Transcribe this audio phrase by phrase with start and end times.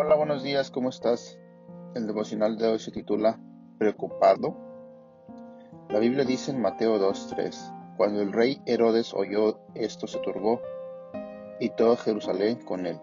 [0.00, 1.40] Hola, buenos días, ¿cómo estás?
[1.96, 3.40] El devocional de hoy se titula
[3.78, 4.56] ¿Preocupado?
[5.88, 10.60] La Biblia dice en Mateo 2.3, cuando el rey Herodes oyó esto se turbó,
[11.58, 13.00] y todo Jerusalén con él.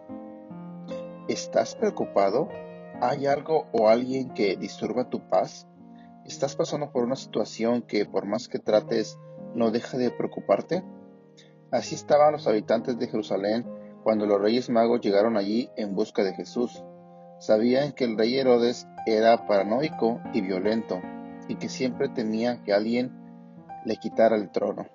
[1.28, 2.48] ¿Estás preocupado?
[3.02, 5.68] ¿Hay algo o alguien que disturba tu paz?
[6.24, 9.20] ¿Estás pasando por una situación que por más que trates
[9.54, 10.82] no deja de preocuparte?
[11.72, 13.66] Así estaban los habitantes de Jerusalén
[14.06, 16.84] cuando los reyes magos llegaron allí en busca de Jesús.
[17.40, 21.02] Sabían que el rey Herodes era paranoico y violento,
[21.48, 23.12] y que siempre temía que alguien
[23.86, 24.88] le quitara el trono.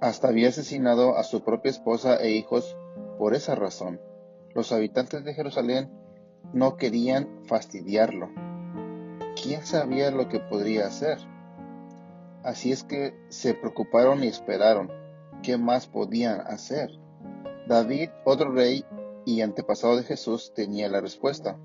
[0.00, 2.76] Hasta había asesinado a su propia esposa e hijos
[3.18, 4.00] por esa razón.
[4.54, 5.90] Los habitantes de Jerusalén
[6.52, 8.28] no querían fastidiarlo.
[9.42, 11.18] ¿Quién sabía lo que podría hacer?
[12.42, 14.90] Así es que se preocuparon y esperaron.
[15.42, 16.90] ¿Qué más podían hacer?
[17.66, 18.84] David, otro rey
[19.24, 21.58] y antepasado de Jesús, tenía la respuesta.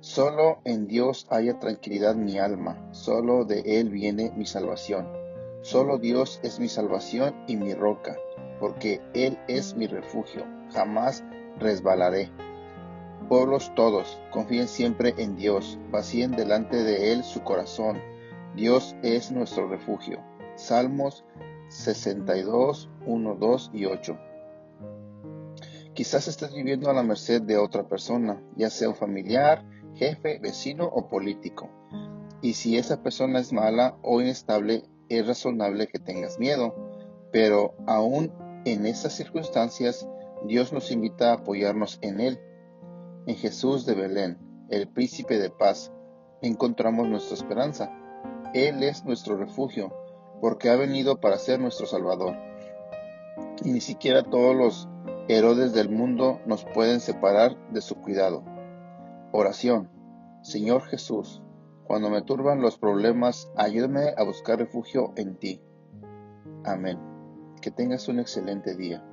[0.00, 5.08] Solo en Dios haya tranquilidad mi alma, solo de Él viene mi salvación.
[5.62, 8.16] Solo Dios es mi salvación y mi roca,
[8.60, 11.24] porque Él es mi refugio, jamás
[11.58, 12.30] resbalaré.
[13.28, 18.00] Pueblos todos, confíen siempre en Dios, vacíen delante de Él su corazón.
[18.54, 20.22] Dios es nuestro refugio.
[20.54, 21.24] Salmos
[21.70, 24.18] 62, 1, 2 y 8.
[25.92, 29.64] Quizás estés viviendo a la merced de otra persona, ya sea un familiar,
[29.98, 31.68] jefe, vecino o político.
[32.40, 36.74] Y si esa persona es mala o inestable, es razonable que tengas miedo.
[37.32, 38.32] Pero aún
[38.64, 40.08] en esas circunstancias,
[40.46, 42.40] Dios nos invita a apoyarnos en Él.
[43.26, 44.38] En Jesús de Belén,
[44.70, 45.92] el príncipe de paz,
[46.42, 47.92] encontramos nuestra esperanza.
[48.54, 49.92] Él es nuestro refugio,
[50.40, 52.36] porque ha venido para ser nuestro Salvador.
[53.64, 54.88] Y ni siquiera todos los
[55.28, 58.42] Herodes del mundo nos pueden separar de su cuidado.
[59.32, 59.90] Oración.
[60.42, 61.42] Señor Jesús,
[61.84, 65.62] cuando me turban los problemas, ayúdame a buscar refugio en ti.
[66.64, 66.98] Amén.
[67.60, 69.04] Que tengas un excelente día.